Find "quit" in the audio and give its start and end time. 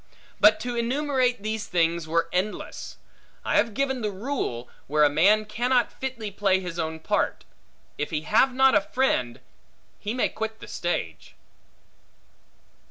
10.29-10.59